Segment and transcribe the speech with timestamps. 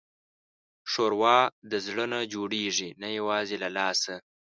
[0.91, 1.39] ښوروا
[1.71, 4.13] د زړه نه جوړېږي، نه یوازې له لاسه.